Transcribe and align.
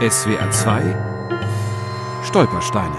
SWR 0.00 0.50
2 0.50 2.22
Stolpersteine 2.24 2.96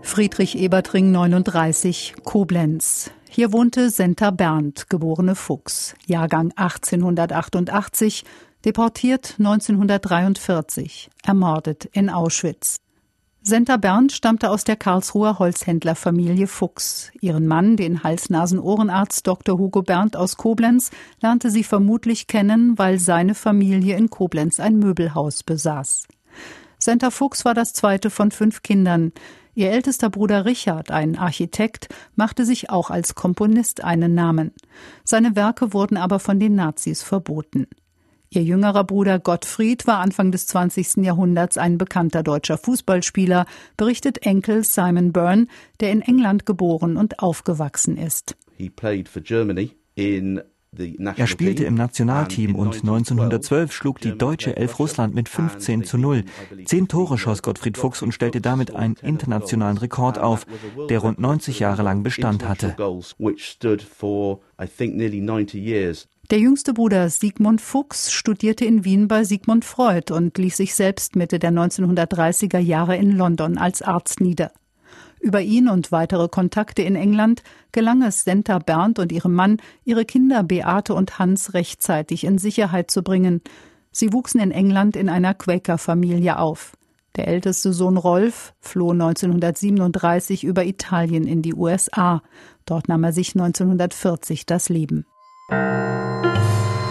Friedrich 0.00 0.56
Ebertring 0.56 1.10
39, 1.10 2.14
Koblenz. 2.22 3.10
Hier 3.28 3.52
wohnte 3.52 3.90
Senta 3.90 4.30
Berndt, 4.30 4.88
geborene 4.88 5.34
Fuchs, 5.34 5.96
Jahrgang 6.06 6.52
1888, 6.54 8.22
deportiert 8.64 9.34
1943, 9.40 11.10
ermordet 11.24 11.86
in 11.86 12.08
Auschwitz. 12.08 12.80
Senta 13.42 13.78
Berndt 13.78 14.12
stammte 14.12 14.50
aus 14.50 14.64
der 14.64 14.76
Karlsruher 14.76 15.38
Holzhändlerfamilie 15.38 16.46
Fuchs. 16.46 17.10
Ihren 17.22 17.46
Mann, 17.46 17.78
den 17.78 18.02
Hals-Nasen-Ohrenarzt 18.02 19.26
Dr. 19.26 19.58
Hugo 19.58 19.80
Berndt 19.80 20.14
aus 20.14 20.36
Koblenz, 20.36 20.90
lernte 21.22 21.50
sie 21.50 21.64
vermutlich 21.64 22.26
kennen, 22.26 22.78
weil 22.78 22.98
seine 22.98 23.34
Familie 23.34 23.96
in 23.96 24.10
Koblenz 24.10 24.60
ein 24.60 24.78
Möbelhaus 24.78 25.42
besaß. 25.42 26.06
Senta 26.78 27.10
Fuchs 27.10 27.46
war 27.46 27.54
das 27.54 27.72
zweite 27.72 28.10
von 28.10 28.30
fünf 28.30 28.62
Kindern. 28.62 29.12
Ihr 29.54 29.70
ältester 29.70 30.10
Bruder 30.10 30.44
Richard, 30.44 30.90
ein 30.90 31.16
Architekt, 31.16 31.88
machte 32.16 32.44
sich 32.44 32.68
auch 32.68 32.90
als 32.90 33.14
Komponist 33.14 33.82
einen 33.82 34.14
Namen. 34.14 34.52
Seine 35.02 35.34
Werke 35.34 35.72
wurden 35.72 35.96
aber 35.96 36.18
von 36.18 36.38
den 36.38 36.56
Nazis 36.56 37.02
verboten. 37.02 37.66
Ihr 38.32 38.44
jüngerer 38.44 38.84
Bruder 38.84 39.18
Gottfried 39.18 39.88
war 39.88 39.98
Anfang 39.98 40.30
des 40.30 40.46
20. 40.46 40.98
Jahrhunderts 40.98 41.58
ein 41.58 41.78
bekannter 41.78 42.22
deutscher 42.22 42.58
Fußballspieler, 42.58 43.44
berichtet 43.76 44.24
Enkel 44.24 44.62
Simon 44.62 45.10
Byrne, 45.12 45.48
der 45.80 45.90
in 45.90 46.00
England 46.00 46.46
geboren 46.46 46.96
und 46.96 47.18
aufgewachsen 47.18 47.96
ist. 47.96 48.36
Er 51.16 51.26
spielte 51.26 51.64
im 51.64 51.74
Nationalteam 51.74 52.54
und 52.54 52.74
1912 52.76 53.72
schlug 53.72 53.98
die 53.98 54.16
deutsche 54.16 54.56
Elf 54.56 54.78
Russland 54.78 55.12
mit 55.12 55.28
15 55.28 55.82
zu 55.82 55.98
0. 55.98 56.22
Zehn 56.66 56.86
Tore 56.86 57.18
schoss 57.18 57.42
Gottfried 57.42 57.76
Fuchs 57.76 58.00
und 58.00 58.12
stellte 58.12 58.40
damit 58.40 58.76
einen 58.76 58.94
internationalen 59.02 59.78
Rekord 59.78 60.20
auf, 60.20 60.46
der 60.88 61.00
rund 61.00 61.18
90 61.18 61.58
Jahre 61.58 61.82
lang 61.82 62.04
Bestand 62.04 62.46
hatte. 62.46 62.76
Der 66.30 66.38
jüngste 66.38 66.72
Bruder 66.74 67.10
Sigmund 67.10 67.60
Fuchs 67.60 68.12
studierte 68.12 68.64
in 68.64 68.84
Wien 68.84 69.08
bei 69.08 69.24
Sigmund 69.24 69.64
Freud 69.64 70.12
und 70.12 70.38
ließ 70.38 70.58
sich 70.58 70.76
selbst 70.76 71.16
Mitte 71.16 71.40
der 71.40 71.50
1930er 71.50 72.60
Jahre 72.60 72.96
in 72.96 73.16
London 73.16 73.58
als 73.58 73.82
Arzt 73.82 74.20
nieder. 74.20 74.52
Über 75.18 75.40
ihn 75.40 75.68
und 75.68 75.90
weitere 75.90 76.28
Kontakte 76.28 76.82
in 76.82 76.94
England 76.94 77.42
gelang 77.72 78.02
es 78.02 78.22
Senta 78.22 78.60
Berndt 78.60 79.00
und 79.00 79.10
ihrem 79.10 79.34
Mann, 79.34 79.56
ihre 79.84 80.04
Kinder 80.04 80.44
Beate 80.44 80.94
und 80.94 81.18
Hans 81.18 81.52
rechtzeitig 81.52 82.22
in 82.22 82.38
Sicherheit 82.38 82.92
zu 82.92 83.02
bringen. 83.02 83.42
Sie 83.90 84.12
wuchsen 84.12 84.40
in 84.40 84.52
England 84.52 84.94
in 84.94 85.08
einer 85.08 85.34
Quaker-Familie 85.34 86.38
auf. 86.38 86.76
Der 87.16 87.26
älteste 87.26 87.72
Sohn 87.72 87.96
Rolf 87.96 88.54
floh 88.60 88.92
1937 88.92 90.44
über 90.44 90.64
Italien 90.64 91.26
in 91.26 91.42
die 91.42 91.54
USA. 91.54 92.22
Dort 92.66 92.86
nahm 92.86 93.02
er 93.02 93.12
sich 93.12 93.34
1940 93.34 94.46
das 94.46 94.68
Leben. 94.68 95.06